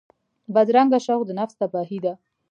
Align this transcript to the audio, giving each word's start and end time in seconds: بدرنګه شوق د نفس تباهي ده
بدرنګه 0.53 0.99
شوق 1.05 1.21
د 1.25 1.29
نفس 1.39 1.55
تباهي 1.61 1.99
ده 2.05 2.13